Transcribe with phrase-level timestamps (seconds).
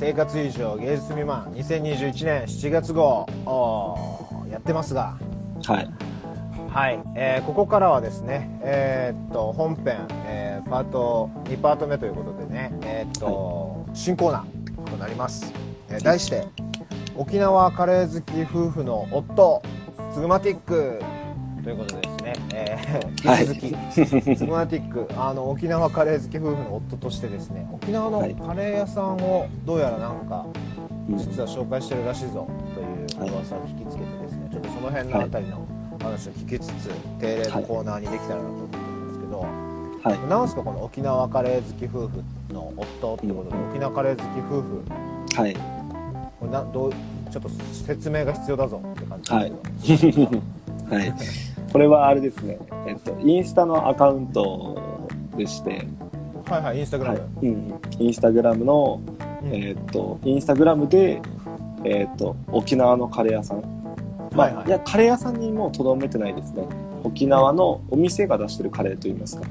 [0.00, 3.26] 生活以上芸術未満2021年7月号
[4.50, 5.18] やってますが。
[5.66, 5.90] はい。
[6.70, 15.52] はい、えーここからはですねえーっと本編、えーパート2パート目ということでねえーっと、新コーナーとなります、
[15.90, 16.46] えー題して
[17.14, 19.60] 沖縄カレー好き夫婦の夫
[20.14, 21.02] スグマティック。
[21.62, 28.34] ということでですね、えー、引き続き、スグマティックあの沖縄カレー好き夫婦の夫としてですね沖縄のはい。
[28.34, 30.46] カレー屋さんをどうやらなんか
[31.08, 31.18] うん。
[31.18, 35.66] 実は紹介してるらしいぞという噂を聞きつけてですね、ちょっとその辺のあたりの
[36.00, 36.88] 話を聞きつつ、
[37.20, 39.40] 定例のコーナーにできたらなと思ってるんですけど、
[40.02, 40.28] はい。
[40.28, 44.82] なんすかこの沖縄カレー好き夫婦の夫ってことで、沖縄カレー好き夫婦。
[45.36, 45.54] はい。
[46.38, 46.92] これなどう
[47.30, 47.48] ちょっと
[47.86, 50.42] 説明が必要だぞって感じですけど、
[50.90, 51.14] はい。
[51.72, 52.58] これはあれですね。
[52.86, 55.00] えっと、インスタのアカウント
[55.36, 55.86] でして、
[56.46, 57.50] はいはいインスタグラはム、い。
[57.50, 57.80] うん。
[57.98, 59.00] インスタグラムの、
[59.42, 61.22] うんえっと、インスタグラムで、
[61.84, 63.60] えっと、沖縄のカレー屋さん。
[64.34, 66.64] まあ、はいはいいや、カレー屋さんにもうとどめてないですね。
[67.04, 69.46] 沖縄のお店が出してるカレーといいますか。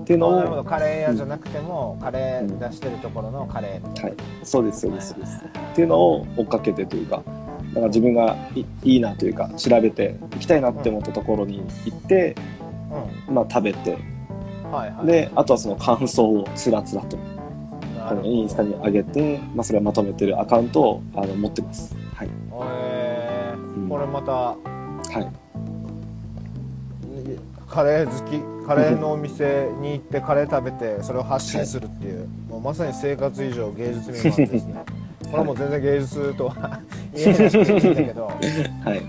[0.00, 5.38] っていうのを、あなるほどカレー屋じゃなくても、カレー出してるところのカレーみたいな、はい、そうです、そうです、そうです。
[5.38, 7.22] っていうのを追っかけてというか、
[7.70, 12.34] だから自分がいいいなというか、調べて行きたいなって思ったところに行って、
[13.28, 14.20] まあ食べて、うん
[14.70, 15.06] はいはい。
[15.06, 17.22] で、あとはその感想をつらつらと、こ
[17.96, 18.22] なるほど。
[18.22, 21.94] のインスタに上げて、まあそれをまとめてるアカウントをあの持ってます。
[22.14, 22.28] はい。
[22.28, 23.74] えー。
[23.74, 23.88] うん。
[23.88, 24.56] これまたは
[25.20, 25.28] い。
[27.68, 34.84] カレー好きカレーのお店に行ってカレー食べてそれを発信するっていう、もうまさに生活以上芸術未満ですね。
[35.30, 36.80] これはもう全然芸術とは
[37.14, 38.26] 言えないんだけど、
[38.84, 39.02] はい。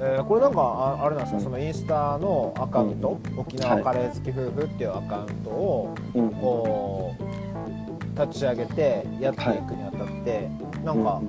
[0.00, 6.30] えーこれなんかああれなんですか、うんそのインスタのアカウント、沖縄カレー好き夫婦っていうアカウントをうん。
[6.30, 10.48] こう立ち上げてやっていくにあたって、
[10.84, 11.20] なんか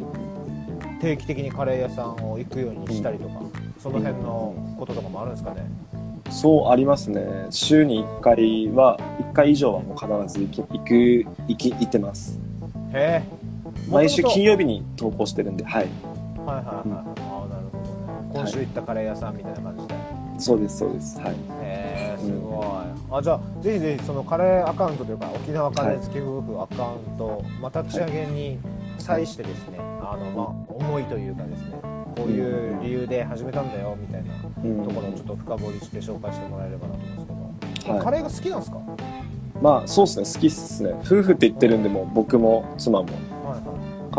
[1.02, 3.42] 定期的にカレー屋さんを行くようにしたりとか、
[3.78, 5.70] その辺のこととかもあるんですかね、
[6.32, 7.22] そうありますね。
[7.52, 9.00] 週に1回は、
[9.32, 12.40] 1回以上はもう必ず行き行く、行き、行ってます。
[12.94, 13.39] へえ
[13.88, 15.88] 毎週金曜日に投稿してるんで、はい。
[16.46, 16.94] はいはいはい、うん。
[16.94, 18.30] ああなるほどね。
[18.34, 19.96] 今週行ったカレー屋さんみたいな感じで、
[20.38, 21.20] そうです、そうです。
[21.20, 21.32] はい。
[21.62, 28.60] へえすごい、あじゃあぜひぜひそのカレーアカウントというか沖縄カレー好き夫婦アカウント、まあ、立ち上げに
[28.98, 37.00] 際してですね、あのまあ思いというかですねこういう理由で始めたんだよみたいなうんところをちょっと深掘りして紹介してもらえればなと
[37.34, 38.04] 思うんですけど、はい。
[38.04, 38.80] カレーが好きなんですか？
[39.62, 40.26] まあそうですね。
[40.26, 40.92] 好きっすね。
[41.02, 43.06] 夫婦って言ってるんでもう僕も妻も。
[43.06, 43.39] はいはい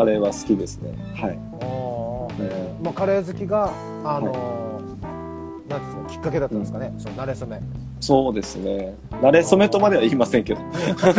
[0.00, 0.92] カレーは好きですね。
[1.14, 1.38] はい。
[1.60, 2.34] あー。
[2.40, 3.70] えまあ、カレー好きが
[4.02, 5.00] あのー
[5.68, 7.60] なんですかきっかけだったんですかね、その慣れ初め。
[8.00, 8.96] そうですね。
[9.10, 10.60] 慣れ初めとまでは言いませんけど。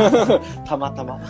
[0.66, 1.22] たまたま。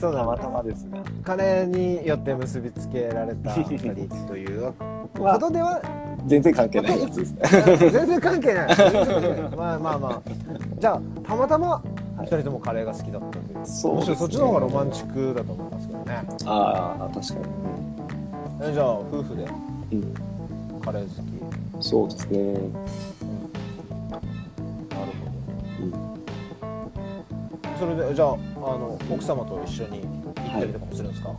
[0.00, 1.00] そうたまたまですね。
[1.22, 5.80] カレーによって結びつけられた 二人というこまあとでは
[6.26, 7.32] 全然関係ないやつです。
[7.34, 7.40] ね
[7.90, 8.74] 全然関係ない。
[8.74, 9.40] 全然関係ない。
[9.56, 10.22] まあまあまあ。
[10.78, 11.82] じゃあたまたま
[12.18, 12.26] はい。
[12.26, 16.22] 二人ともカレーが好きだったという、そうむしろそっちの方がロマンチックだと思いますけどね。
[16.44, 17.34] ああ確か
[18.62, 19.46] えじゃあ夫婦で
[19.90, 20.06] に、う
[20.76, 21.08] ん、カレー好
[21.80, 21.84] き。
[21.84, 22.62] そうですね、なる
[25.80, 25.96] うん、ほ
[27.62, 31.30] どそれでじゃああの奥様と一緒に行ったりとかもするんですか、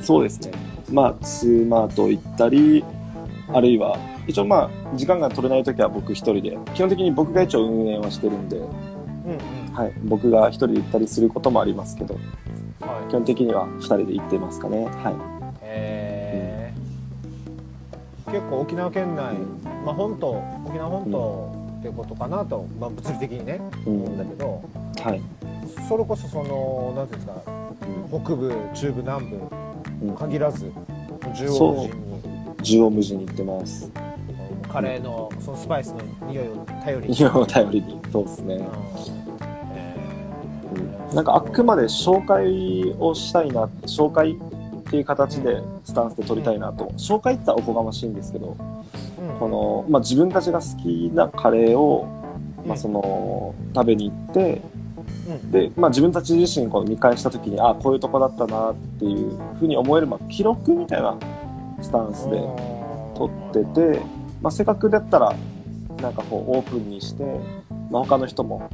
[0.00, 0.52] そうですね。
[0.92, 2.84] まあ妻と行ったり
[3.52, 3.98] あるいは
[4.28, 8.60] 一応まあ時間が取れない時は僕一人で基本的に僕が一応運営はしてるんで、
[9.24, 9.74] うんうん。
[9.74, 12.14] はい、僕が一人で行ったりすることもありますけど
[12.80, 13.10] はい。
[13.10, 14.84] 基本的には二人で行ってますかね。
[14.86, 15.14] はい。
[15.62, 18.32] えー。
[18.32, 19.34] 結構沖縄県内、
[19.84, 20.30] まあ本島
[20.66, 23.96] 沖縄本島っていうことかなと、まあ、物理的にねうん。
[24.02, 24.62] 思うんだけど、
[25.02, 25.20] はい、
[25.88, 27.60] それこそその何ていうんですか
[28.24, 29.36] 北部中部南部
[30.02, 30.16] うん。
[30.16, 30.72] 限らず
[31.20, 32.10] 縦横無尽に。
[32.58, 33.90] 縦横無尽に行ってます
[34.72, 38.00] カレーのそのスパイスの匂いを頼りに、今を頼りに。
[38.12, 38.60] そうですね、
[41.10, 41.16] うん。
[41.16, 46.86] なんかあくまで紹介をしたいな紹介っていう形でスタンスで取りたいなと。
[46.96, 49.38] 紹介って言ったらおこがましいんですけどーうん。
[49.38, 52.06] この、まあ、自分たちが好きなカレーを、
[52.64, 54.62] まあ、うんその食べに行って
[55.28, 55.50] うん。
[55.50, 61.16] で、まあ、自分たち自身この見返した時にあこういうとこだったなっていうふうに思える、まあ、記録みたいな
[61.82, 62.38] スタンスで
[63.16, 64.00] 撮ってて、
[64.42, 65.34] まあ、せっかくだったら
[66.00, 67.24] なんかこうオープンにして、
[67.90, 68.70] まあ、他の人も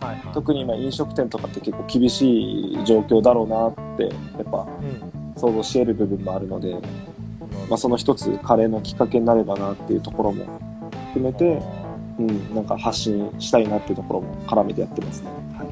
[0.00, 0.34] はいはい。
[0.34, 4.10] 特に今飲食店とかって結構厳しい状況だろうなってや
[4.42, 6.74] っぱうん想像し得る部分もあるので、
[7.68, 10.44] まあ、その一つカレーのきっかけになればなっていうところも
[11.08, 11.62] 含めて、
[12.18, 15.30] うん、なんか発信したいなっていうところも絡めてやってますね。
[15.56, 15.64] は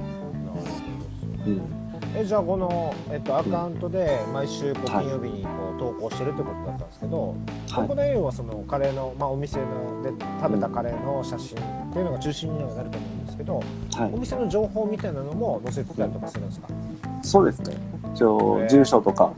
[1.46, 1.50] い。
[1.50, 1.79] うん
[2.20, 5.04] えじゃあこの、えっと、アカウントで毎週こうはい。
[5.06, 7.36] 金曜日にこう投稿してるってことだったんですけど、はい。
[7.74, 10.10] ここで要はそのカレーの、まあ、お店ので
[10.42, 14.10] 食べたカレーの写真っていうのが中心にはなると思うんですけど、はい。
[14.12, 14.18] お。
[14.18, 16.68] 店の情報みたいなのも載せてたりとかするんですか、
[17.22, 17.76] そうですね。
[18.14, 19.32] 一応住所とか、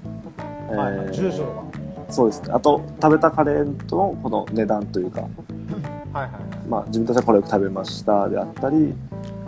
[0.73, 0.96] えはい。
[0.96, 1.62] はい、住所とか
[2.08, 2.49] そうですね。
[2.52, 5.31] あと、食べたカレーとのこの値段というか、 はい
[6.14, 6.69] はいはい。
[6.69, 8.93] まあ、自分たちはこれを食べましたであったり、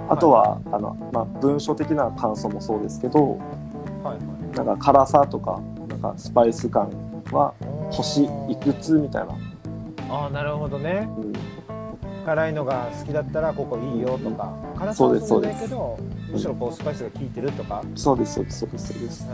[0.09, 3.39] あとは、あの、まあ、文書的な感想もそうですけど、
[4.03, 6.89] はいなんか辛さとか、なんかスパイス感
[7.33, 9.35] ははい星いくつみたいな。
[10.11, 11.33] ああなるほどねうん、
[12.27, 15.99] 辛いのが好きだったらここいいよとか辛さはそうですそうないけど
[16.31, 19.29] むしろこうスパイスが効いてるとか、そうです、そうです、そうです、そうです。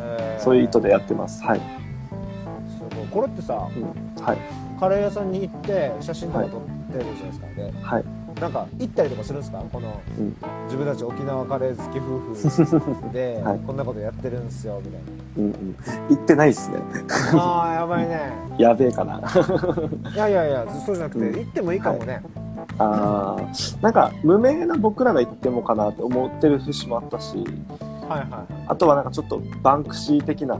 [0.45, 1.43] そういう意図でやってます。
[1.43, 1.61] はい。
[1.61, 4.39] すごいこれってさうん、はい。
[4.79, 6.61] カレー屋さんに行って写真とか撮っ
[6.93, 8.05] てるじゃないですか、ではい。
[8.41, 9.59] なんか行ったりとかするんですか？
[9.73, 10.35] このうん。
[10.65, 12.19] 自分たち沖縄カレー好き夫
[12.95, 13.59] 婦で、 はい。
[13.67, 15.01] こんなことやってるんですよみたい
[15.37, 15.77] うんうん。
[16.09, 16.77] 行ってないっすね。
[17.33, 18.33] なああやばいね。
[18.59, 19.21] やべえかな。
[20.15, 21.39] いやいやいやそうじゃなくて、うん。
[21.39, 22.23] 行ってもいいかもね、
[22.79, 23.43] ああ、
[23.83, 27.37] なんか、無名な僕らが行ってもかなって思ってる節もあったし、
[28.09, 28.29] はいはい。
[28.69, 30.55] あとはなんかちょっとバンクシー的な、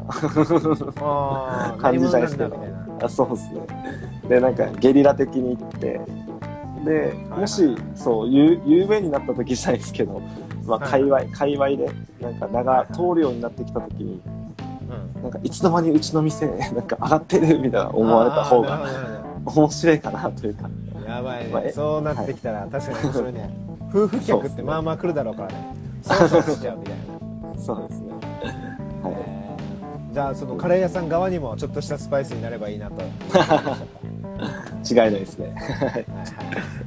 [1.01, 3.61] ああ感じじゃないですそうですね。
[4.29, 6.01] で、なんかゲリラ的に行って、
[6.85, 10.21] で、はいもし、そう、有有名になった時じゃないですけど、
[10.67, 11.91] まあ、はい界隈、界隈で、
[12.21, 14.21] なんか名が通るようになってきた時に、
[15.23, 18.81] なんかいつの間にうちの店、 なんか上がってるみたいな思われた方が
[19.45, 20.69] 面白いかなというか。
[21.03, 23.51] どやばいね、まあえそうなってきたら、確かに面白いね。
[23.91, 25.55] 夫婦客ってまあまあ来るだろうからね。
[26.03, 26.79] そうそうしちゃう。
[26.79, 28.13] みたいなそうですね。
[29.03, 29.15] はい。
[29.19, 29.41] えー
[30.13, 32.97] じゃあそのカレー屋さん側にもちょっとしたスパイスになればいいなと
[34.89, 35.55] 違いないですね。
[35.57, 36.07] はいはい。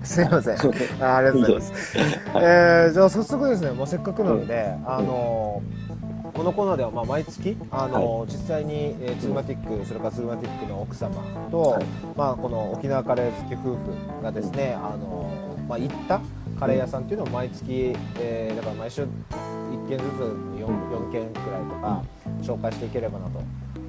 [0.03, 0.57] すいません。
[1.03, 1.97] あありがとうございます、
[2.33, 2.43] はい。
[2.43, 3.71] えーじゃあ早速ですね。
[3.71, 5.61] もうせっかくなので、あの
[6.33, 11.11] このコーナーではまあ毎月、あの実際に、えーツーマティックそれからツーマティックの奥様
[11.51, 11.85] と、はい。
[12.15, 15.29] まあ、この沖縄カレー好き夫婦がですね、あの
[15.67, 16.19] まあ、行った
[16.59, 19.07] カレー屋さんっていうのを毎月、えーだから毎週1
[19.89, 22.03] 軒ずつ 4, 4軒くらいとか
[22.41, 23.41] 紹介していければなと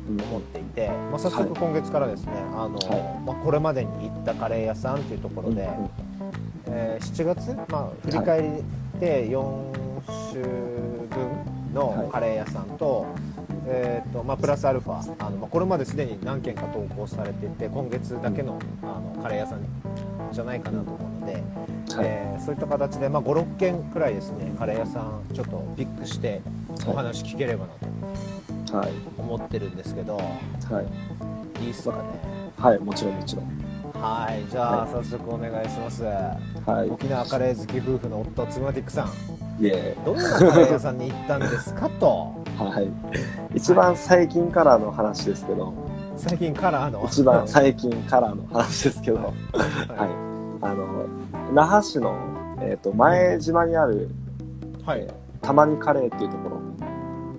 [0.08, 5.90] 思っていて、まあ、早速今月からですね、あのはまあ、これまでに行ったカレー屋さんっていうところで、うん
[6.66, 9.72] えー7月、まあ、振り返りで4
[10.32, 13.06] 週分のカレー屋さんと,、
[13.66, 18.86] えーとまあ、プラスアルファあの、まあ、これまですでに何件か投稿されていて今月だけのあ
[19.16, 19.60] のカレー屋さん
[20.32, 21.42] じゃないかなと思うので、はい。
[22.00, 26.42] えーそういった形で、まあ、56件くらいですねカレー屋さんちょっとピックして
[26.86, 27.86] お話聞ければなと
[28.74, 28.92] はい。
[29.18, 30.22] 思ってるんですけど、は
[31.60, 31.64] い。
[31.64, 32.02] いいっすかね？
[32.58, 33.46] はい、もちろんもちろん。
[33.94, 36.90] はいじゃあはい早速お願いします、はい。
[36.90, 42.34] 沖縄カレー好き夫婦の夫ツマティックさんイエどんなカレー屋さんに行ったんですかと。
[42.58, 42.82] は
[43.52, 43.56] い。
[43.56, 45.72] 一番最近からの話ですけど、
[46.16, 47.04] 最近カラーの？
[47.06, 49.34] 一番最近からの話ですけど、はい。
[50.60, 51.06] あの、
[51.52, 52.14] 那覇市の、
[52.60, 54.10] えっ、と、前島にある、
[54.84, 56.60] はいえーたまにカレーっていうところ、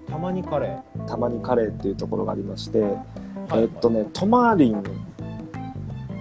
[0.07, 2.83] たまにカレたまにカレーっていうところがありまして、ー
[3.49, 4.83] はいえっとね、トマリン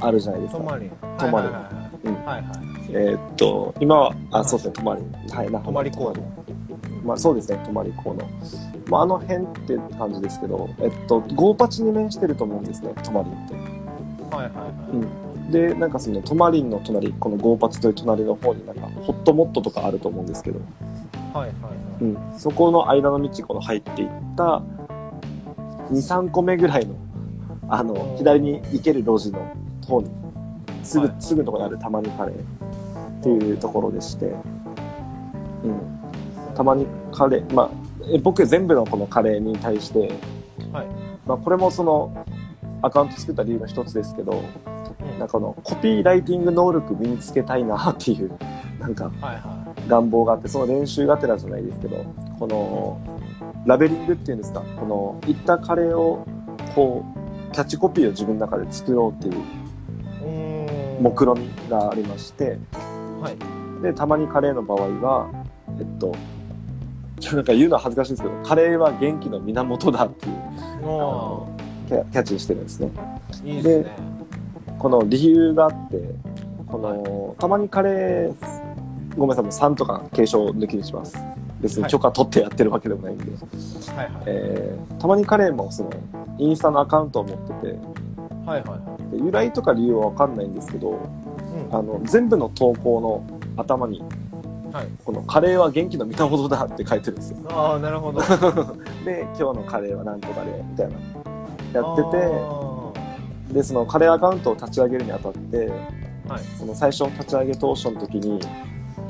[0.01, 0.59] あるじゃないですか。
[0.59, 1.71] トマリントマリンは
[2.05, 2.45] いうんはいはい
[2.91, 5.03] えーっと、今は、あ、はいそうですね、泊まり。
[5.33, 6.23] はい、那覇泊まりコード
[7.05, 8.29] まあそうですね、泊まり港の。
[8.89, 13.55] まああの辺って感じですけど、えっと、ゴーパチに面してると思うんですね、泊まりって。
[14.35, 15.51] はいはいはいうん。
[15.51, 20.61] で、なんかその泊まりの隣、このゴーパチという隣の方になんか、ホットモットとかあると思うんですけど、
[21.33, 22.39] はいはいはいうん。
[22.39, 24.63] そこの間の道、この入っていった、
[25.91, 26.95] 2、3個目ぐらいの、
[27.69, 29.41] あの、左に行ける路地の
[29.87, 30.11] 方に、
[30.83, 31.17] すぐ、はい。
[31.21, 34.27] すぐのところにあるたまにカレーっていうところでして、
[35.65, 36.55] うん。
[36.55, 37.71] たまにカレー、まあ、
[38.13, 40.13] え僕全部のこのカレーに対して、
[40.73, 40.87] はい。
[41.27, 42.27] まあこれもその
[42.83, 45.19] アカウント作った理由の一つですけど、うん。
[45.19, 48.31] なんかこのコピーライティング能力身につけたいなっていう、
[48.79, 49.11] なんか
[49.89, 52.05] 願望があって、その練習がてらじゃないですけど、
[52.39, 53.01] この
[53.67, 56.27] ラベリングっていうんですか、このいったカレーを
[56.75, 57.05] こ
[57.51, 62.59] う、キャッチコピーを自分の中で作ろうっていう目論みがありまして、
[63.21, 63.83] はい。
[63.83, 65.31] で、たまにカレーの場合は、
[65.79, 66.15] えっと、
[67.33, 71.47] なんか言うのは恥ずかしいんですけど、カレーは元気の源だっていうお
[71.89, 72.91] キャキャッチにしてるんですね。
[73.31, 73.97] ーいいですね。
[74.79, 76.03] この理由があって、
[76.67, 78.35] この、たまにカレー、
[79.17, 81.17] ごめんなさい、もう3とか継承抜きにします。
[81.65, 83.25] 別に許可取ってやってるわけでもないんで。
[83.25, 84.23] はいはい。
[84.27, 85.91] えー、たまにカレーもその、
[86.37, 87.79] インスタのアカウントを持ってて、
[88.45, 91.75] はいはいで由来とか理由はわかんないんですけど、うん。
[91.75, 94.03] あの、全部の投稿の頭に、
[94.73, 94.89] はい。
[95.05, 97.39] このカレーは元気の源だって書いてるんですよ。
[97.49, 98.21] ああなるほど。
[99.07, 100.93] で、今日のカレーはなんとかで、みたいな。
[101.73, 102.05] やってあ
[103.49, 105.71] て、で、そのカレーアカウントを立ち上げるにあたって、ー
[106.29, 106.43] はい。
[106.59, 108.39] その最初立ち上げ当初の時に、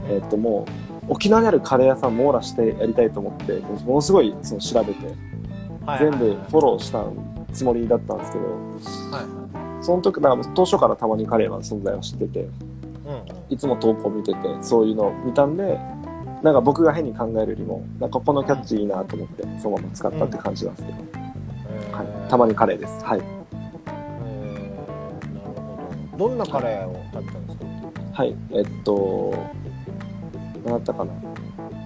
[0.08, 5.06] えっともう、沖縄にあるカレー屋さん網羅してやりたいと思って、ものすごいその調べて、
[5.84, 5.98] はい。
[5.98, 7.04] 全部フォローした
[7.52, 9.22] つもりだったんですけど、は
[9.80, 9.84] い。
[9.84, 12.50] その時、だから当初からたまにカレーは存在を知ってて、うん
[13.50, 15.78] いつも投稿見てて、そういうのを見たんで、
[16.42, 20.98] なんか僕が変に考えるよりも、なんかこのキャッチいいなと思って、そのまま使ったって感じなんですけど、
[21.68, 23.04] えーはい、たまにカレーです。
[23.04, 23.20] はい。
[23.20, 25.34] えー。
[25.34, 26.28] なるほど。
[26.28, 27.64] どんなカレーを食べたんですか？
[28.14, 28.36] はい。
[28.52, 29.34] えっと、
[30.64, 31.12] 何だったかな。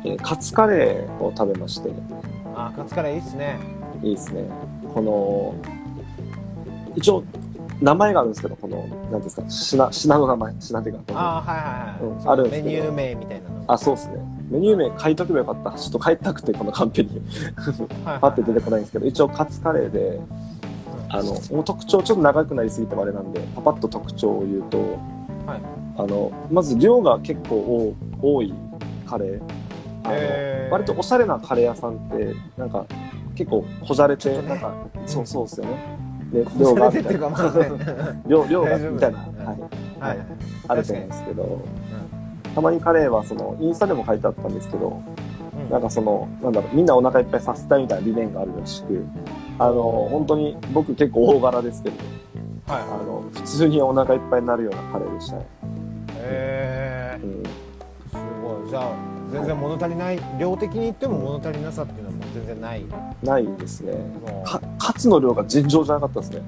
[0.04, 1.90] えーカツカレーを食べまして、
[2.54, 3.58] あカツカレーいいっすね
[4.02, 4.44] いいですね。
[4.94, 5.54] この、
[6.94, 7.24] 一応、
[7.80, 14.14] 名前があるんですけど、この、なんていうんですか、品、品の名前、品っていうか、このあーはいはいはい、うんあるんですけどメニュー名みたいなのあ、そうですね。
[14.50, 15.78] メニュー名書いとけばよかった。
[15.78, 17.20] ちょっと書いたくて、このカンペに。
[18.04, 20.20] パッて出てこないんですけど、一応カツカレーで、
[21.10, 24.78] あの、もう特徴、ちょっと長くなりすぎてもあれなんで、パパッと特徴を言うと、
[25.46, 25.60] はい
[25.96, 28.54] あの、まず量が結構多多い
[29.08, 29.42] カレー。
[30.04, 30.72] あの、へー。
[30.72, 32.84] 割とおしゃれなカレー屋さんって、なんか、
[33.34, 34.42] 結構こじゃれて、ね。
[34.42, 34.74] なんか、
[35.06, 35.98] そうそうですよね。
[36.32, 37.28] で、量がみたいな。
[37.30, 37.36] ね。
[38.26, 39.46] 量、量がみたいな、うん。
[39.46, 39.58] はい、
[40.00, 40.18] はい。
[40.68, 41.58] あると思うんですけど、
[42.54, 45.00] たまにカレーはその、インスタでも書いてあったんですけど、
[45.56, 45.70] うん。
[45.70, 49.04] なんかその、なんだろう、みんなお腹いっぱいさせたいみたいな理念があるらしく、
[49.58, 51.96] あの、本当に僕結構大柄ですけど、
[52.66, 52.82] はい。
[52.82, 55.46] あの、普通にお腹いっぱいになるようなカレーでしたね。
[56.16, 57.42] へえうん、
[58.68, 58.92] じゃあ
[59.30, 62.84] 全然物足りない量的に言っても物足りなさっていうのはもう全然ない
[63.22, 63.92] ないですね。
[63.92, 66.42] もうかカツの量が尋常じゃなかったですね。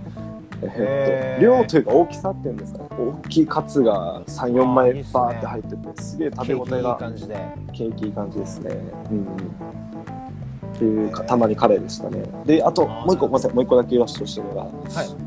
[0.62, 2.78] えへーっと、量というか大きさっていうんですか？
[2.80, 2.88] ね。
[2.98, 7.36] 大きいカツが3、4あーいい枚っすねバーって入ってて、すげえ食べ応えが感じで
[7.72, 8.70] ケーキいい感じですね。
[9.10, 9.24] うんうん。
[9.26, 12.22] っていうか、たまにカレーでしたね。
[12.46, 14.70] で、あと、もう一個、ごめんなさい、もう一個だけ言わせてほしいのが、はい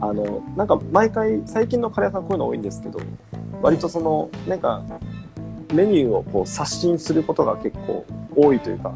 [0.02, 3.00] あの、なんか毎回、最近のカレー屋さんこういうの多いんですけど、
[3.62, 4.84] 割とその、なんか、
[5.74, 8.94] メニューをこう刷新することが結構多いというか、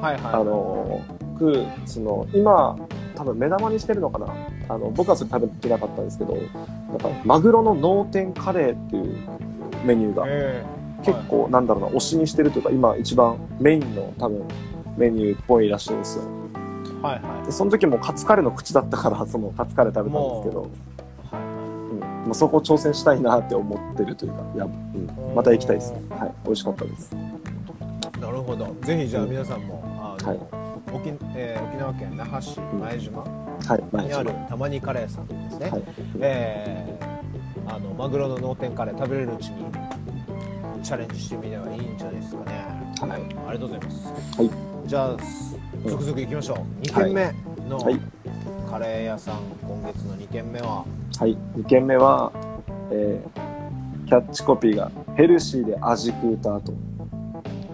[0.00, 0.22] はいはい。
[0.34, 1.00] あの、
[1.34, 2.76] 僕、その、今、
[3.14, 4.26] 多分目玉にしてるのかな？
[4.68, 9.16] あの、僕はそれ食べてなかったんですけど、なんか、マグロの脳天カレーっていう
[9.84, 10.64] メニューが、え
[11.04, 14.42] 結構、なんだろうな、推しにしてるというか、今一番メインの多分、
[14.96, 16.24] メニューっぽいらしいんですよ。
[16.24, 26.00] ーはいはで、その時もカツカレーの口だったから、そのカツカレー食べたんですけど、いはいうん、もうそこを挑戦したいなって思ってるというか、いや、うん、また行きたいですね。
[26.10, 27.14] はい、美味しかったです。
[28.20, 28.74] なるほど。
[28.82, 30.38] ぜひじゃあ皆さんもあの、はい。
[30.92, 33.24] 沖えー沖縄県那覇市前島。
[34.02, 35.82] にあるはたまにカレーさんですね、い。
[36.20, 37.12] えー
[37.64, 39.64] あのマグロの脳天カレー食べれるうちに
[40.82, 42.66] チャレンジしてみればいいんじゃないですかね。
[43.00, 43.10] はい。
[43.12, 44.50] ありがとうございます、はい。
[44.86, 45.16] じゃあ
[45.86, 46.82] 続々行きましょう。
[46.82, 48.00] 2軒目のはい
[48.72, 49.36] カレー屋さん
[49.68, 50.86] 今月の2軒目は？
[51.18, 52.32] はい、2軒目は、
[52.90, 56.72] えー、キャッチコピーが、ヘルシーで味食うたと。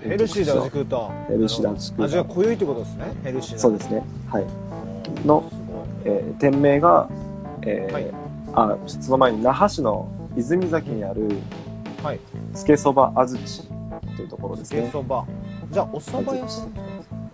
[0.02, 3.04] ヘルシーで味食うとヘルシーで味食うと味が濃ゆいってことですね。
[3.22, 3.60] ヘルシーな。
[3.60, 4.02] そうですね。
[4.28, 4.42] はい。
[4.42, 5.52] うんの
[6.04, 7.08] えー店名が、
[7.62, 8.10] えーはい。
[8.54, 11.28] あ、その前に那覇市の泉崎にある、
[12.02, 12.18] はい。
[12.54, 13.68] つけそばあずち
[14.16, 14.82] というところですね。
[14.82, 15.24] つけそば。
[15.70, 16.72] じゃあお蕎麦屋さん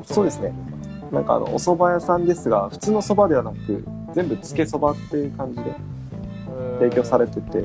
[0.05, 0.53] そうですね
[1.15, 5.75] なんかあの、お蕎麦屋さんですが、普通の蕎麦ではなく、全部つけそばっていう感じで
[6.81, 7.63] 提供されてて、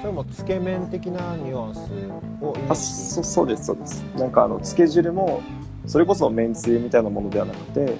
[0.00, 1.78] それもつけ麺的なニュアンス
[2.40, 4.02] をイメーあそそうです、そうです。
[4.16, 5.42] なんかあの、つけ汁も、
[5.86, 7.96] それこそめんつゆみたいなものではなくて、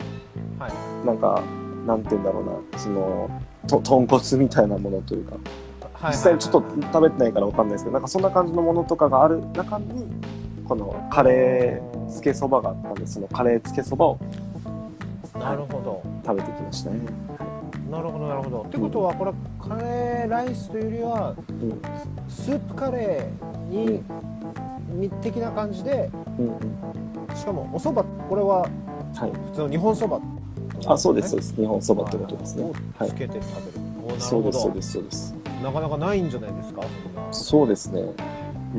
[0.59, 1.07] はい。
[1.07, 1.43] なんか、
[1.87, 3.31] なんて言うんだろうな、その、
[3.67, 5.37] と豚骨みたいなものというか、
[5.95, 6.13] はい。
[6.13, 10.07] 実際ちょっと食べてないからわかんないですけど、なんかそんな感じのものとかがある中に、
[10.69, 14.19] このカレーつけそばがあったんで、そのカレーつけそばを
[15.38, 17.00] なるほど食べてきましたね。
[17.90, 21.80] なるほどなるほどってことはこれカレーライスというよりはうん。
[22.28, 24.02] スープカレーに
[24.90, 26.11] に的な感じで。
[27.35, 28.61] しかもお蕎麦これは
[29.14, 29.33] はい。
[29.50, 30.38] 普通の日本蕎麦
[30.87, 31.54] あ、そうです、そうです。
[31.57, 32.71] 日本そばってことですね。
[32.99, 33.14] はいをつ。
[33.16, 33.73] けて食
[34.09, 35.35] べる、そうです、そうほです、そうです。
[35.62, 36.83] どなかなかないんじゃないですか
[37.33, 38.02] そうですね。
[38.02, 38.12] も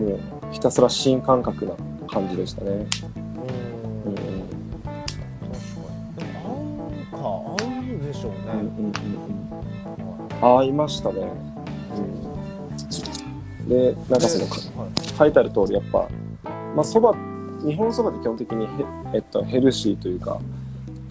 [0.05, 0.19] う、
[0.51, 1.73] ひたすら新感覚な
[2.07, 2.87] 感じでしたね。
[8.77, 8.91] うんうんうん
[10.41, 10.59] うん。
[10.59, 11.21] あ、いましたね。
[13.61, 13.69] うん。
[13.69, 16.07] で、なんかその、かはい書いてある通り、やっぱ、
[16.75, 17.13] まあ、そば、
[17.65, 18.85] 日本そばって基本的にヘ,、
[19.15, 20.39] えっと、ヘルシーというか、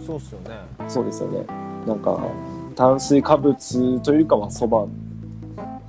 [0.06, 0.56] そうっすよね
[0.88, 1.44] そうですよね。
[1.86, 2.18] なんか、
[2.74, 4.86] 炭水化物というかはそば、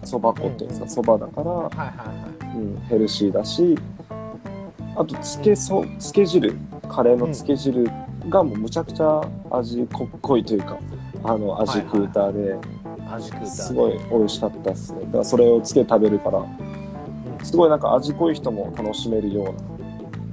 [0.03, 3.77] そば粉っていうんですか、そばだから、はいはいはいうん、ヘルシーだし、
[4.09, 6.53] ああと、つけそ、つけ汁、
[6.89, 7.85] カレーのつけ汁
[8.27, 9.21] がもうむちゃくちゃ
[9.51, 9.87] 味
[10.21, 10.77] 濃いというか、
[11.23, 12.57] あの、味クーターで、
[13.11, 15.01] 味食うたすごい美味しかったですね。
[15.01, 16.45] だからそれをつけて食べるから、
[17.43, 19.53] すごいなんか味濃い人も楽しめるよ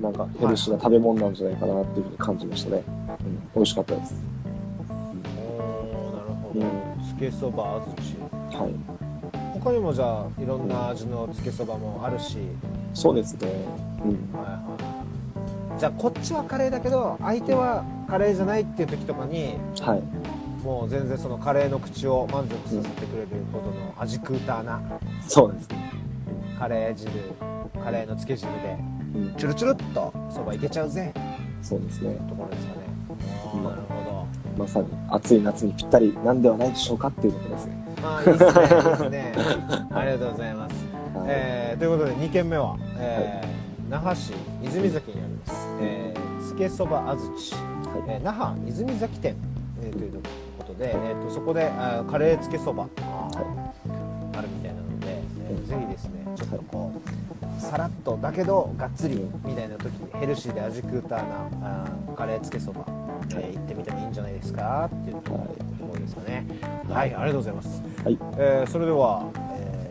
[0.01, 2.83] うな、なんかヘルシーな食べ物なんじゃないかなっていうふうに感じましたね。
[2.87, 4.15] うん、美味しかったです。
[4.89, 7.83] おーなるほど、つけそば安
[8.51, 8.75] 土はい。
[9.61, 12.39] 他にもじゃあいろんな味のつけそばもあるし、
[12.95, 13.49] そうですね。
[14.05, 14.39] うん。
[14.39, 14.51] はい
[15.73, 20.03] はい、じゃあこっちはカレーだけど相手はカレーじゃないっていう時とかにはい。
[20.67, 24.83] もう全然そのカレーの口を満足させてくれるほどの味クーターな
[25.29, 25.93] そうですね。
[26.59, 27.09] カレー汁
[27.85, 28.77] カレーのつけ汁で
[29.15, 29.35] うん。
[29.37, 31.15] チュルチュルっとそばいけちゃうぜ。
[31.63, 32.15] そうですね。
[32.29, 32.81] ところですかね。
[33.63, 33.97] なるほ
[34.59, 37.87] まさに暑い夏にぴったりなんではないでしょうかっていうところですね。
[37.97, 39.35] どまあいいですね
[39.95, 40.73] ありがとうございます、
[41.15, 41.27] はい。
[41.29, 43.57] えーということで2軒目は、えー
[43.89, 44.33] 那覇市
[44.65, 47.55] 泉崎にあります、えーつけそば安土
[48.09, 49.37] えー那覇泉崎店、
[49.81, 50.29] えーというこ
[50.77, 56.93] とで、えー、とそこであーカレーつけそば、あるみたいなので、えーぜひですねちょっとこ
[57.59, 62.85] うさらっとだけどがっつりみたいな時にヘルシーで味クーターなあーカレーつけそば、
[63.31, 64.89] えー行ってみてもいいんじゃないですか？
[64.93, 65.47] っていうとこ
[65.93, 66.47] ろですかね。
[66.89, 68.19] はい、ありがとうございます、はい。
[68.37, 69.91] えーそれでは、え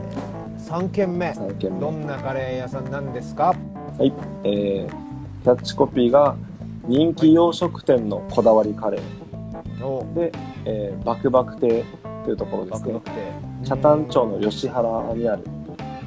[0.59, 1.31] 3軒目。
[1.31, 1.79] 3軒目。
[1.79, 3.55] どんなカレー屋さんなんですか？
[3.97, 4.13] はい。
[4.43, 6.35] えー、キャッチコピーが
[6.87, 9.01] 人気洋食店のこだわりカレー。
[9.81, 10.31] おで、
[10.65, 11.83] えー、バクバク亭
[12.23, 13.11] というところですねバクバ。
[13.11, 15.43] ク亭北谷町の吉原にある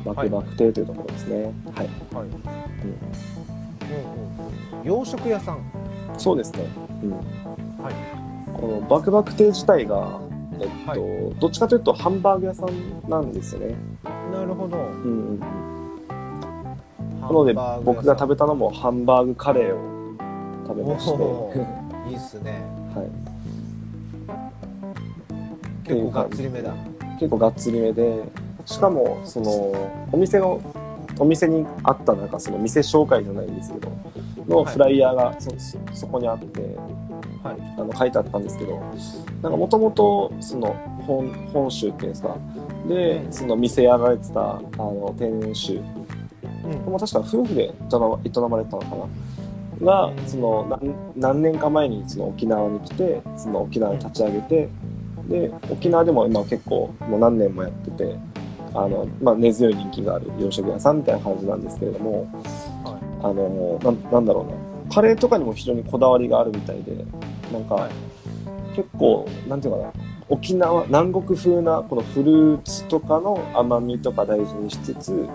[0.05, 1.37] バクバク亭というところですね。
[1.75, 1.89] はい。
[2.15, 2.31] はい、うんうん
[4.81, 5.71] うん、洋食屋さん
[6.17, 6.61] そうですね。
[7.03, 7.11] うん。
[7.83, 8.29] はい
[8.61, 10.21] このバクバク亭自体が、
[10.61, 13.77] えっと、はどっちかというとハンバーグ屋さんなんですよね。
[14.33, 15.41] なるほどうんうんうん。
[17.21, 17.55] なので、
[17.85, 19.89] 僕が食べたのもハンバーグカレーを
[20.67, 22.63] 食べまして、いいっすね
[22.97, 23.28] はい。
[25.89, 26.75] 結構がっつりめだ。
[27.19, 28.23] 結構がっつりめで、
[28.67, 29.73] しかも、その、
[30.13, 30.61] お店の、
[31.19, 33.91] お店にあった、なんかその店紹介じゃないんですけど、
[34.47, 36.61] のフライヤーがそそそこにあって、
[37.43, 37.57] はい。
[37.79, 38.81] あの書いてあったんですけど、
[39.43, 40.75] なんかもともと、その
[41.07, 42.37] 本、本州っていうんですか、
[42.89, 45.81] で、その店やられてた、あの、店主、
[46.65, 46.93] うん。
[46.93, 47.71] もう確か夫婦で営
[48.01, 49.07] まれてたのかな？
[49.81, 54.69] がうん、その何何年か前にその沖縄に来て、その沖縄に立ち上げて、
[55.29, 58.17] で、沖縄でも今結構もう何年もやってて、
[58.75, 62.31] あの、まあ根強い人気がある洋食屋さんみたいな感じなんですけれども、
[62.85, 67.05] はあの、なんなんだろうな、カレーとかにも非常にこだわりがあるみたいで、
[67.53, 67.91] なんか、はい。
[68.75, 69.93] 結構、なんていうかな、
[70.29, 75.29] 沖縄、南国風なこのフルーツとかの甘みとか大事にしつつ、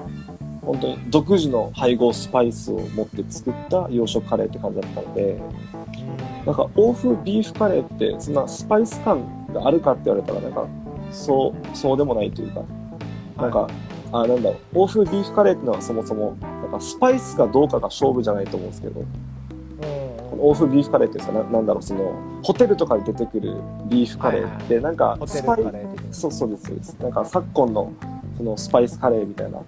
[0.62, 5.42] 本当に独自の配合スパイスを持って作った洋食カレーって感じだったので、
[6.46, 10.68] なんか欧風ビーフカレーってそんなスパイス感があるかって言われたらなんか
[11.12, 12.62] そうそうでもないというか
[13.38, 13.68] なんか、
[14.12, 19.04] あなんだろう欧風ビーフカレーっていうのはそもそもなんかスパイスかどうかが勝負じゃないと思うんですけど
[20.30, 22.14] この欧風ビーフカレーっていうんですかななんだろうその
[22.44, 26.14] ホテルとかに出てくるビーフカレーってなんかスパイカレー的な。
[26.14, 26.96] そうそうですそうです。
[27.00, 27.92] なんか昨今の
[28.38, 29.60] そのスパイスカレーみたいな。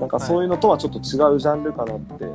[0.00, 2.26] なんかそういうのとはちょっと違うジャンルかなって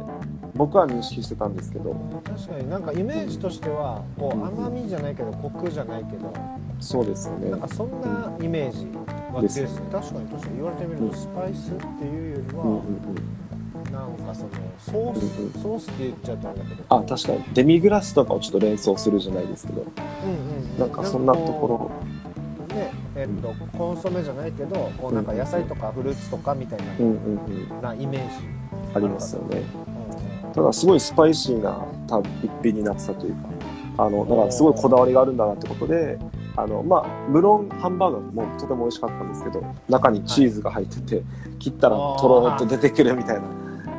[0.56, 1.96] 僕は認識してたんですけど。
[2.24, 6.34] 確かになんかイメージとしてはこう甘みじゃないけどコクじゃないけど。
[6.80, 7.52] そうですよね。
[7.52, 8.88] なんかそんなイメージ
[9.34, 9.62] は強いです。
[9.62, 11.10] ね確かに確かに言われてみるうん。
[11.10, 13.92] とスパイスっていうよりは、うんうんうん。
[13.92, 15.52] なんかそのソース、うんうん。
[15.52, 17.44] ソースって言っちゃうとあれだけどあ確かに。
[17.54, 19.82] デミグラスとかをちょっと連想するじゃないですけど。
[19.82, 20.80] うんうんうん。
[20.80, 21.92] なんかそんなところ。
[22.74, 27.40] ろねえっとコンソメじゃないけどこうなんか野菜とかフルーツとかみたいな,、うんうん
[27.74, 27.82] うん。
[27.82, 28.36] なイメージ、
[28.94, 29.64] ありますよね。
[29.88, 29.96] うん
[30.54, 33.50] ただすごいスパイシーなた一品になってたというか。
[33.98, 36.20] あのだからすごいこだわりがあるんだなってことで
[36.58, 41.24] あのまあ無論ハンバーガーもとても美味しかったんですけど中にチーズが入ってて、
[41.60, 43.42] 切ったらとろーっと出てくるみたい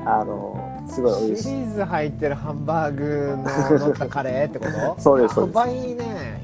[0.05, 1.43] なあのすごい美味しい。
[1.45, 5.01] チーズ入ってるハンバーグの乗ったカレーってこと？
[5.01, 5.59] そうですそうです。
[5.59, 5.81] やばいね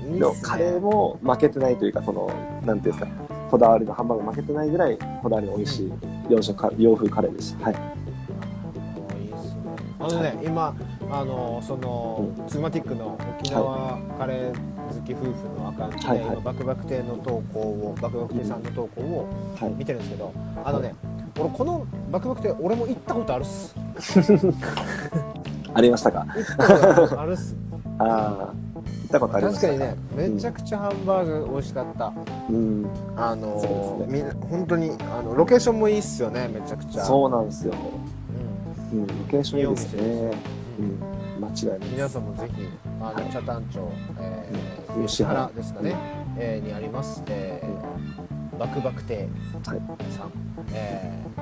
[0.05, 0.20] いいね。
[0.42, 2.31] カレーも負けてないというかその
[2.64, 5.92] なんていうんですかこだわりのハンバーグ負けてないぐらいこだわりの美味しい
[6.28, 7.74] 洋食か洋風カレーでしたはい。
[7.76, 9.62] あいいっすね。
[10.00, 10.74] あのね今
[11.11, 16.26] あのその、ツグマティックの沖縄カレー好き夫婦のアカウントで、はいはい。
[16.28, 19.28] 今バクバク亭の投稿をバクバク亭さんの投稿を
[19.61, 19.70] はい。
[19.72, 20.33] 見てるんですけど、
[20.64, 20.94] あのね
[21.38, 23.74] 俺このバクバク亭俺も行ったことあるっす
[25.74, 26.26] ありましたか？
[27.18, 27.57] あるっす。
[27.98, 28.55] ああ行
[29.07, 29.96] ったことありました確かにね
[30.35, 32.12] めちゃくちゃハンバーグ美味しかった、
[32.48, 32.87] うん。
[33.16, 37.05] あのそうですみ本当にあのロケーションもいいっすよねめちゃくちゃ。
[37.05, 37.74] そうなんですよ。
[38.92, 39.00] うん。
[39.00, 40.31] うん、ロケーションいいですね。
[40.78, 41.88] うん、間違いない。
[41.92, 42.68] 皆さんもぜひ
[43.00, 43.24] あの、はい。
[43.31, 43.81] 北谷町、
[44.18, 45.07] えーうん。
[45.07, 45.94] 吉原ですかね、
[46.38, 49.28] えーにあります、えーバクバク亭
[49.66, 49.81] はい。
[50.11, 50.31] さん、
[50.72, 51.41] えー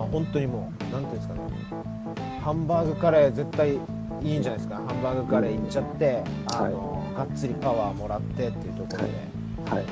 [0.00, 1.40] まあ本当にもうなんていうんですかね。
[2.42, 3.78] ハンバーグカレー絶対い
[4.22, 4.76] いんじゃないですか。
[4.76, 9.04] ハンバーグカレー行っちゃって、あのがっつりパワーもらってっていうところで、
[9.76, 9.84] はい。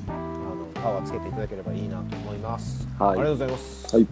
[0.00, 0.12] あ
[0.54, 3.10] のパワーつけていただければいいなと思います、はい。
[3.10, 4.06] ありがとうございます、はい。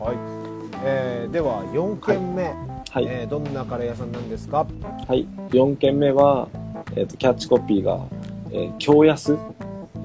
[0.85, 3.07] えーでは4軒目、はい。
[3.09, 4.67] えーどんなカレー屋さんなんですか？
[5.09, 5.27] はい。
[5.49, 6.49] 4件目は、
[6.95, 8.01] えっ、と、キャッチコピーが、
[8.51, 9.39] えー、京安？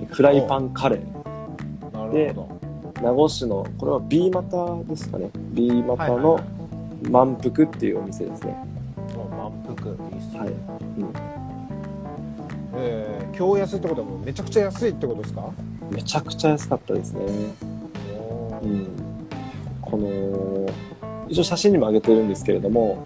[0.09, 1.97] フライパンカレー。
[2.07, 2.47] なでるほ
[3.01, 5.29] 名護市の、これは B 股ですかね。
[5.53, 6.43] B 股のはい
[7.09, 8.55] 満腹っていうお店ですね。
[9.15, 10.49] 満腹いいっすね、はい。
[10.49, 10.55] うん。
[12.75, 15.49] えー、京安ってことはもうめちゃくちゃ安いってことですか？
[15.89, 17.21] めちゃくちゃ安かったですね。
[18.61, 18.87] うん。
[19.81, 20.69] この、
[21.27, 23.03] 一応写真にも上げてるんですけれども、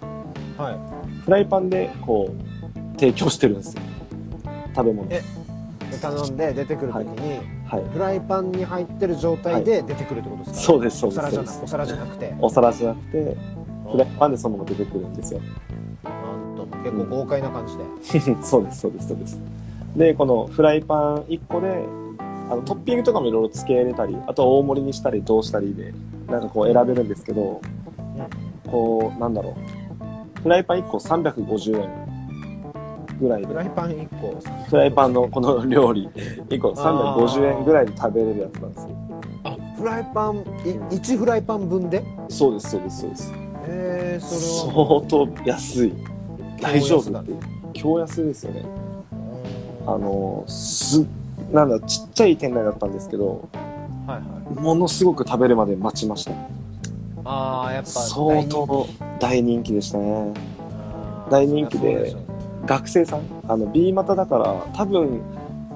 [0.58, 0.76] はい
[1.24, 3.82] フライパンでこう、提供してるんですよ。
[4.74, 5.08] 食べ物。
[5.10, 5.22] え
[5.90, 7.55] で頼んで出てくるときに、はい。
[7.66, 11.22] フライパンに入ってる状態で出てくるってことですか、そうです、そうおです。
[11.22, 12.34] 皿じゃなお皿じゃなくて。
[12.40, 13.36] お皿じゃなくて、
[13.90, 15.40] フライパンでそのまま出てくるんですよ。
[16.04, 19.40] なんとも結構豪快な感じで、 そうです、そうです、そうです。
[19.96, 21.84] で、このフライパン1個で、
[22.50, 25.92] あのトッピングとかもいろいろ付け入れたり、あとは大盛りにしたり、どうしたりで、
[26.28, 27.60] なんかこう選べるんですけど、
[28.70, 30.40] こう、なんだろう。
[30.42, 32.15] フライパン1個350円
[33.20, 36.08] ぐらいでフ、ライパン1個フライパンのこの料理
[36.48, 39.22] 1個350円ぐらいで食べれるやつなんですよ。
[39.44, 40.40] あフライパンい
[40.96, 42.04] 1フライパン分で？
[42.28, 43.32] そうです、そうです、そうです。
[43.68, 45.92] えー、それは相当安い。
[46.60, 47.32] 大丈夫って。
[47.74, 48.64] 強安ですよね。
[49.86, 51.06] あの、す、
[51.52, 53.48] なんだ、ちっちゃい店内だったんですけど、
[54.06, 56.32] はいはいものすごく食べるまで待ちました。
[57.24, 58.86] ああやっぱ相当
[59.18, 60.32] 大人気でしたね。
[61.30, 62.14] 大人気で
[62.66, 63.20] 学生さん？
[63.48, 65.20] あの、B 股だから、多分、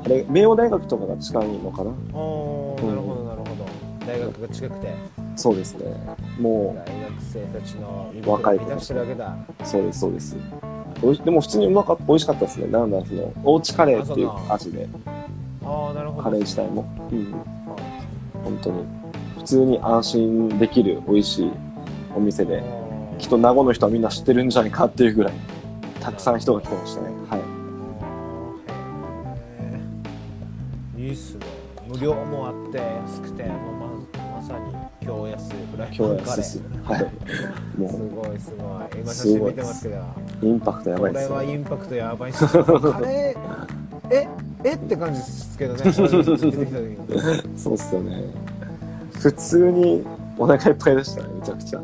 [0.05, 1.90] あれ、明王大学とかが近いのかな？
[2.12, 3.50] おーなるほどなるほど
[4.07, 4.94] 大学が近くて
[5.37, 5.94] そうですね。
[6.38, 10.37] も大学生たちの胃若い子たしてるわけだう、そうです、そうです。
[11.03, 12.66] おいでも普通にうまかった、美味しかったですね。
[12.66, 14.88] なんだ、その、おうちカレーっていう味で、
[15.64, 16.85] ああなるほどカレー自体も。
[17.11, 17.33] うん。
[18.42, 18.85] 本当に。
[19.38, 21.50] 普通に安心できる美味しい
[22.14, 22.62] お店で、
[23.18, 25.33] きっと名護の人はみんな知ってるんじゃないかっていうぐらい、
[26.00, 27.08] たくさん人が来てましたね。
[27.28, 27.36] は
[30.96, 31.02] い。
[31.02, 31.46] いいっすね
[31.88, 33.86] 無料もあって安くてもうま
[34.40, 34.74] まさに
[35.06, 36.82] 京安フライパ今ンカレー。
[36.84, 37.02] はい。
[37.80, 41.36] もすごいすごい今写真見てますけどう、インパクトやこればいですね。
[41.36, 44.12] はインパクトやばいっすねカレー？
[44.12, 44.28] え？
[44.64, 44.74] え？
[44.74, 45.92] って感じですけどね
[47.56, 48.24] そうっすよね。
[49.20, 50.04] 普通に
[50.38, 51.80] お腹いっぱいでしたね、めちゃくちゃ。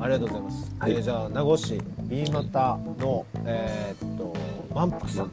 [0.00, 0.92] ありがとうございます、はい。
[0.92, 4.34] えーじゃあ名護市 B 股のえーっと
[4.74, 5.26] 満腹さん。
[5.26, 5.30] は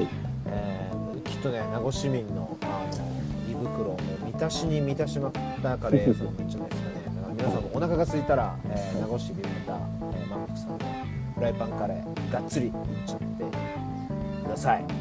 [0.00, 0.08] い。
[0.46, 3.08] えーきっとね名護市民のあの
[3.48, 6.94] 胃袋を満たしに満たしまくったカレー屋さんなんじゃないですかね。
[7.36, 10.78] 皆さんもお腹が空いたら、えー名護市ビルタ、えー、満腹さんの
[11.34, 12.72] フライパンカレーがっつりいっ
[13.06, 13.24] ちゃって
[14.44, 14.82] ください。
[14.82, 14.92] はい。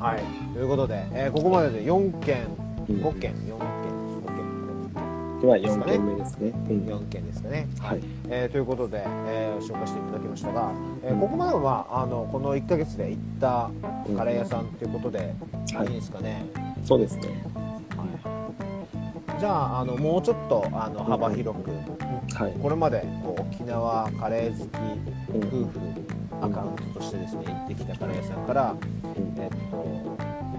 [0.00, 0.52] はい。
[0.54, 2.46] ということで、えーここまでで4件
[2.88, 2.96] うん。
[2.96, 3.79] 5件4件
[5.40, 6.48] 5件では4件目ですね。
[6.48, 6.76] うん。
[6.86, 8.00] 4件ですかね、はい。
[8.28, 10.72] えーということで、えー紹介していただきましたが、
[11.02, 13.70] えーうんここまでは、まあ、あのこの1ヶ月で行った
[14.16, 15.34] カレー屋さんということで、
[15.74, 15.86] はい。
[15.88, 16.44] いいですかね、
[16.84, 17.42] そうですね。
[19.38, 22.52] じゃああのもうちょっとあの幅広く、はい。
[22.60, 24.68] これまでこう沖縄カレー好き
[25.34, 25.64] うん。
[25.64, 25.80] 夫婦
[26.42, 29.34] アカウントとしてですね行ってきたカレー屋さんから、うん。
[29.38, 29.76] えっと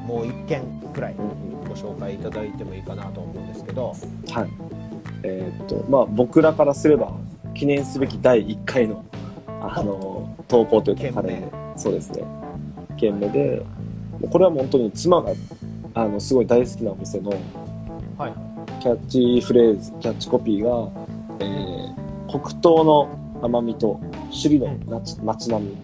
[0.01, 0.63] もう1軒
[0.93, 1.51] くらいうん。
[1.71, 3.95] ご紹介いただいてもいいかなと思うんですけど、
[4.29, 4.49] はい。
[5.23, 7.11] えーっと、まあ僕らからすれば、
[7.53, 9.05] 記念すべき第1回の、
[9.47, 12.23] あの、投稿というか、カレー、そうですね。
[12.97, 13.63] 件目で、
[14.19, 15.33] もうこれは本当に妻が、
[15.93, 17.31] あの、すごい大好きなお店の、
[18.17, 18.33] はい。
[18.81, 20.89] キャッチフレーズ、キャッチコピーが、
[21.39, 23.99] えー、黒糖の甘みと
[24.31, 25.77] 首里の街並み、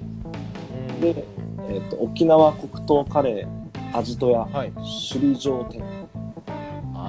[1.01, 1.25] で
[1.69, 5.83] えー、と沖縄黒糖カレー味とやはい、首里城店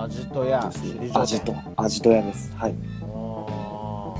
[0.03, 0.71] 味とや。
[0.73, 0.99] ですね。
[0.99, 2.53] 首里味と味とやです。
[2.57, 2.75] はい。
[3.03, 4.15] あ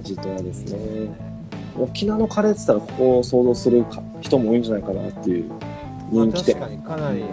[0.00, 1.30] 味とやですね。
[1.78, 5.50] 沖縄のカレーって言ったらここを想像するか人も多いんじゃないかなっていう
[6.10, 6.54] 人気店。
[6.56, 7.24] 確かにかなり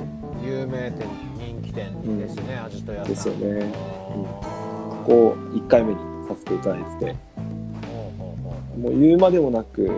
[0.44, 1.08] 有名店
[1.38, 3.10] 人気店ですね、味とやさん。
[3.10, 3.72] ですよね。
[3.74, 7.16] あーここ1回目にさせていただいてて。
[8.78, 9.90] もう言うまでもなく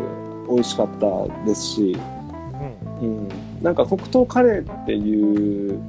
[0.50, 1.98] 美味しかったですし。
[3.02, 3.18] うん。
[3.18, 3.30] うん、
[3.62, 5.80] なんか黒糖カレーっていう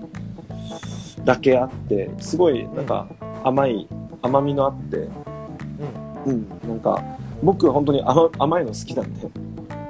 [1.24, 3.06] だけあってすごいなんか
[3.44, 3.88] 甘い
[4.22, 6.32] 甘みのあってうん。
[6.32, 7.02] うんなんか
[7.42, 9.28] 僕は本当に甘甘いの好きなんで。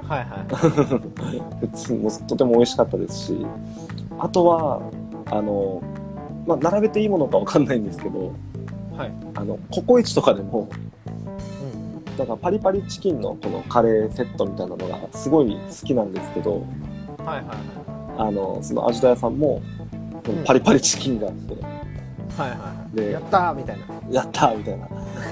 [0.07, 0.45] はいはい。
[1.67, 3.45] 普通もとても美味しかったですし
[4.19, 4.81] あとは
[5.29, 5.81] あの、
[6.45, 8.31] まあ、並べていいものかわかんないんですけど
[8.97, 9.11] はい。
[9.35, 10.67] あのココイチとかでも
[12.05, 12.17] うん。
[12.17, 16.63] だからパリパリチキンのこのカレーセットみたいなのがすごい好きなんですけど
[17.25, 17.45] はいはい。
[18.17, 19.61] あのその味田屋さんも
[20.25, 21.53] このパリパリチキンがあって、
[22.37, 22.95] はいはいはい。
[22.95, 23.11] で。
[23.11, 23.85] やったーみたいな。
[24.11, 24.87] やったーみたいな。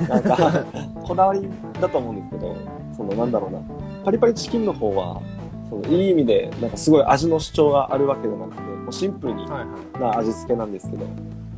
[0.07, 0.65] なんか
[1.03, 1.47] こだわり
[1.79, 2.55] だと思うんですけど
[2.95, 3.59] そのなんだろうな。
[4.03, 5.21] パリパリチキンの方は
[5.69, 11.05] そのいい意味でなんかすごい味の主張があるわけじゃなくてもうシンプルにな味付けなんですけど、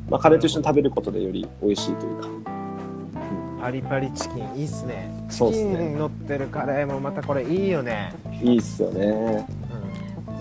[0.09, 2.27] まあ、カレーと一緒に食べることでより美味しいというか。
[3.61, 5.11] パリパリチキンいいっすね。
[5.29, 8.11] チキン乗ってるカレーもまたこれいいよね。
[8.41, 9.45] いいっすよね。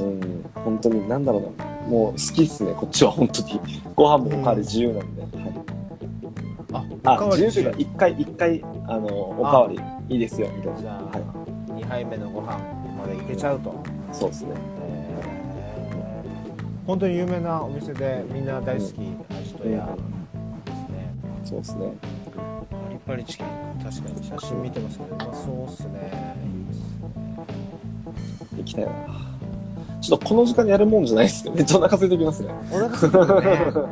[0.01, 0.45] うん。
[0.55, 3.61] 本当になんだろうなもう好きっすねこっちは本当に。
[3.97, 5.31] ご飯もおかわり自由なんで、はい。
[7.05, 9.79] あおあ自由というか一回一回あのおかわり。
[10.09, 10.79] いいですよみたいな。
[10.81, 11.11] じゃあ、は
[11.69, 12.59] 2杯目のご飯
[12.99, 13.73] までいけちゃうと、い
[14.13, 14.51] そうですね。
[14.83, 16.87] えー。
[16.87, 18.93] 本当に有名なお店でみんな大好き
[19.31, 19.89] 味とや。
[20.65, 21.93] ですねそうですね。
[22.37, 23.47] パリパリチキン
[23.85, 26.37] 確かに写真見てますけどうまそうっすね。
[28.57, 29.30] 行きたいな
[30.01, 31.53] ちょっとこの時間にやるもんじゃないですね。
[31.57, 32.55] めっちゃお腹空いてきますね。
[32.73, 33.33] お腹すいてるね。
[33.33, 33.89] うん確か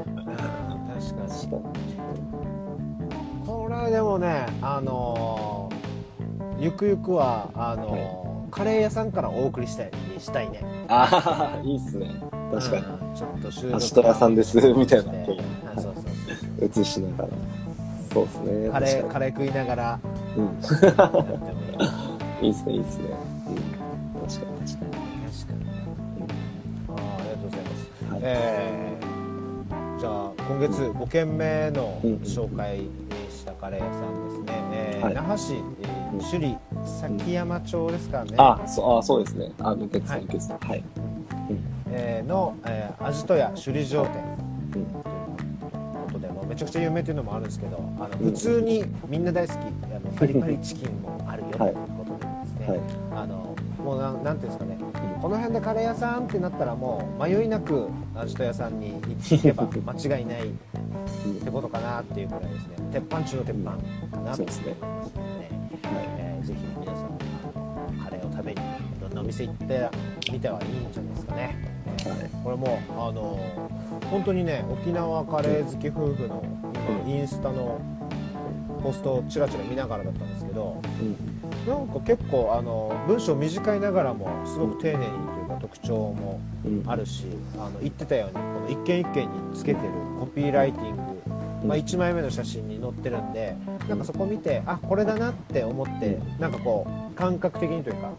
[1.56, 3.46] に。
[3.46, 5.78] これでもねあのー
[6.60, 10.62] ゆくゆくはあのーカレー屋さんからお送りしたいしたいね。
[10.88, 12.10] ああいいっすね。
[12.52, 12.82] 確かに。
[12.86, 15.12] うんちょっと収録アシトラさんですみたいな。
[15.12, 15.40] して
[15.76, 16.82] あそうそうそう。
[16.82, 17.28] 映しながら。
[18.12, 18.70] そうですね。
[18.70, 20.00] カレー確かカレー食いながら。
[20.36, 20.46] にうん。
[20.46, 20.60] や
[21.06, 21.24] っても
[22.40, 23.04] いいいいっすね いいっすね、
[28.22, 29.08] えー
[30.00, 32.78] じゃあ今月5軒目のうん紹介
[33.30, 35.14] したカレー屋さんですね、えーはい。
[35.14, 35.98] 那覇市、えー
[36.30, 39.52] 首里崎山町ですかね、あそうあそうですね。
[39.60, 40.22] あ抜けてはい。
[40.22, 40.84] 抜けてはい。
[41.90, 44.22] えーの、えー、味とや首里城店。
[44.22, 44.72] うん。
[44.72, 44.84] という
[46.06, 48.30] ことでもうめちゃくちゃ有名っていうのもあるんですけどあのうん。
[48.30, 52.80] 普通にみんな大好きあのパリパリチキンもあるよとはいいうことでですね、はい。
[53.22, 53.54] あの
[53.84, 54.77] もうなんなんていうんですかね
[55.20, 60.52] この辺でカレー屋さんってなったらもう迷いなく味と屋さんに行けば 間違いないっ
[61.44, 63.70] てことかなっていうくらいですね鉄板中の鉄板。
[63.70, 64.76] かなと思いますので、
[66.18, 67.18] えーぜひ皆さん
[68.04, 68.64] カレーを食べにい
[69.02, 69.88] ろんなお店行って
[70.32, 72.18] みてはいいんじゃないですかね、えーはい。
[72.44, 73.38] これもあの
[74.10, 76.42] 本当にね沖縄カレー好き夫婦の
[77.04, 77.80] 今インスタの
[78.82, 86.82] ポストをちらちら見ながらだったんですけどうんなんか結構あの文章短いながらもすごく丁寧にというか特徴もうん。
[86.86, 91.02] あるしあの言ってたようにこの一件一件につけてるコピーライティング、
[91.66, 93.56] まあ、1枚目の写真に載ってるんで
[93.88, 98.12] なんかそこ見てあこれだなって思ってなんかこう感覚的にというか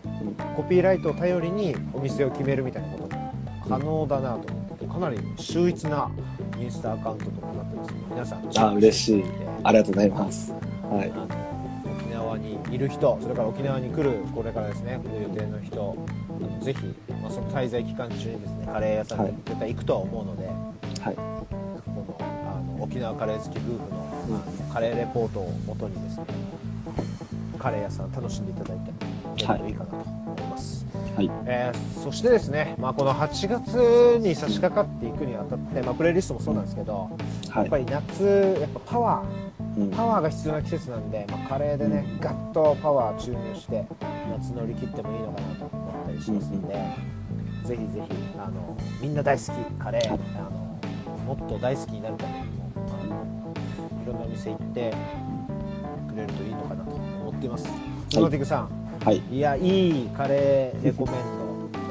[0.56, 3.34] コピーライトを頼りにお店を決めるみたいなことも
[3.67, 6.10] 可能だなと思ってかなり秀逸な
[6.60, 9.23] インスタアカウントとかになってますので皆さんあ嬉しい。
[9.63, 10.52] ありがとうございます。
[10.52, 11.49] はい
[12.39, 15.95] にいる人それから沖縄に来るこれからですね来る予定の人
[16.30, 16.86] あのぜひ、
[17.21, 20.47] まあ、その滞在期間中にですねカレー屋さんに絶対行くとは思うので、
[21.02, 21.15] はい。
[21.15, 21.21] こ
[21.91, 26.25] のあの沖縄カレー好き夫婦の,、あのカレーレポートをもとにですね
[27.58, 28.93] カレー屋さん楽しんでいただいてい
[29.36, 31.30] けるといいかなと思います、はい。
[31.45, 37.10] えーそしてですね、まあ、この8月に差し掛かっていくにあたって、まあ、プレイリストもそうなんですけど、
[37.49, 37.63] はい。
[37.63, 39.49] やっぱり夏やっぱパワーうん
[39.95, 43.86] パワーが必要な季節なんで、まあ、カレーでね、ガッとパワー注入して
[44.32, 46.73] 夏乗り切ってもいいのかなと思ったりしますんで、
[47.65, 49.47] ぜひぜひあのみんな大好き
[49.82, 50.69] カレー、はいあの
[51.29, 53.53] もっと大好きになるためにもあの
[54.03, 54.93] いろんなお店行って
[56.10, 57.65] くれるといいのかなと思っています。
[58.10, 58.69] スノーティグさん、
[59.05, 59.21] はい。
[59.32, 61.15] い、やいいカレーレコメン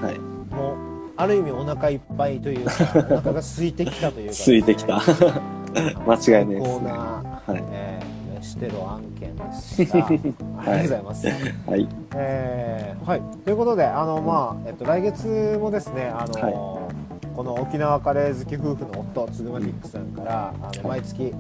[0.01, 0.07] ド。
[0.07, 0.19] はい。
[0.19, 5.01] もうある意味お腹いっぱいというかお腹が空いてきたというか、 空いてきた。
[6.05, 7.65] 間違いないですコーナーはい。
[7.71, 10.07] えー、してる案件でした。
[10.07, 11.27] ありがとうございます。
[11.27, 11.33] は
[11.77, 11.89] い。
[12.15, 16.91] えーはい、ということで、あの、まあ、えっと、来月もですね、あの、
[17.35, 21.33] この沖縄カレー好き夫婦の夫、つぐまティックさんから、あの、毎月。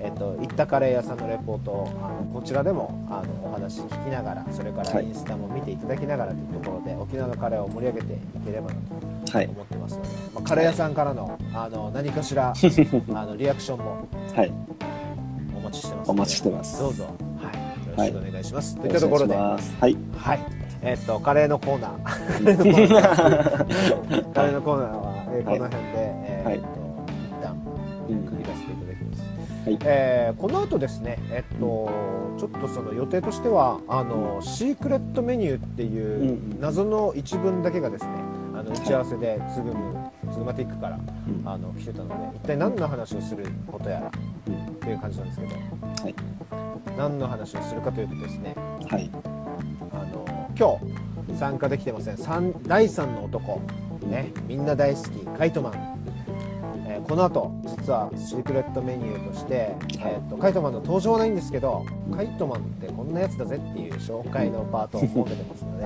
[0.00, 5.06] えっと、行ったカレー屋さんのレポートを、あの、こちらでも、あの、お話聞きながら、それからはい。
[5.06, 8.74] インスタも見ていただきながらというところで、沖縄のカレーを盛り上げていければな
[9.24, 9.46] とはい。
[9.46, 12.52] 思ってますので、まあ、カレー屋さんからの、あの、何かしら、
[13.14, 14.52] あの、リアクションもはい
[16.06, 16.78] お待ちしてます。
[16.80, 17.04] どうぞ、
[17.96, 18.76] はい、よろしくお願いします。
[18.76, 19.96] といよろしくおったところで、はい。
[20.16, 20.40] はい、
[20.82, 22.04] えっとカレーのコーナー、
[24.34, 25.58] カレーのコーナーは、えーはい。
[25.58, 26.58] この辺で、えーはい。
[26.58, 26.70] っと一
[27.42, 27.56] 旦
[28.08, 28.22] うん。
[28.24, 29.22] 区切らせていただきます、
[29.64, 29.78] はい。
[29.84, 31.90] えーこの後ですねえっと
[32.38, 38.10] ちょっとその予定としてはあのシークレットメニューっていう謎の一文だけがですね
[38.52, 41.42] あの打ち合わせでつぐむつぐまティックからうん。
[41.48, 44.10] あの来てたので一体何の話をすることやら
[44.48, 44.74] うん。
[44.76, 45.26] という感じなん。
[45.28, 46.14] ですけどはい
[46.96, 48.54] 何の話をするかというとですね
[48.88, 49.10] はい
[49.92, 50.78] あの今
[51.32, 52.16] 日参加できてません。
[52.16, 53.60] 三第3の男、
[54.06, 54.64] ね、みん。
[54.66, 55.72] な大好きカイトマン、
[56.86, 61.34] えーこの後実はシークレットメニューとして、えー、とカイトマンの登場はないん。
[61.34, 63.12] ですけどカイトマンってこん。
[63.12, 65.84] なやつだぜっていう紹介のパートを設けてますので、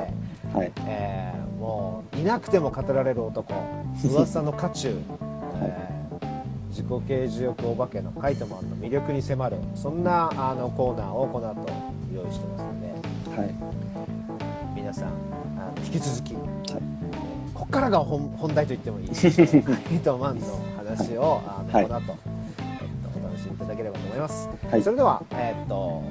[0.54, 3.52] はいえーもういなくても語られる男
[4.04, 5.00] 噂の渦中、
[5.62, 5.97] えー
[6.78, 11.66] 自己啓示欲お化けのカイトマンの魅力に迫るそんなあのコーナーをこの後
[12.14, 12.88] 用意してますので
[13.36, 13.54] はい。
[14.76, 16.44] 皆さんあの引き続き、はい。
[17.52, 19.16] ここからが本本題と言ってもいいカ
[19.92, 21.82] イトマンの話をあの、はい。
[21.82, 24.82] この後、えっと、お楽しみいただければと思います、はい。
[24.82, 26.04] それでは、えっと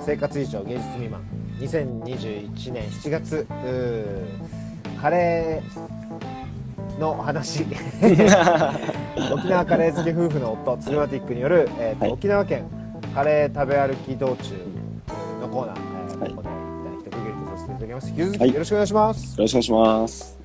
[0.00, 1.22] 生活以上芸術未満
[1.58, 3.46] 2021年7月
[5.00, 5.99] カレー
[7.00, 7.64] の話。
[9.32, 12.12] 沖縄カレー好き夫婦の夫ツルマティックによる、えっとはい。
[12.12, 12.64] 沖縄県
[13.14, 14.54] カレー食べ歩き道中
[15.40, 16.30] のコーナー、えーはい。
[16.30, 16.48] ここで
[17.00, 18.08] 一区切りとさせていただきます。
[18.10, 18.52] 引き続きはい。
[18.52, 20.39] よろしくお願いします、よろしくお願いします